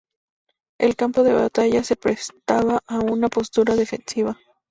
[0.79, 4.35] El campo de batalla se prestaba a una postura defensiva.